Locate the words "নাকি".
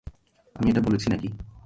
1.09-1.29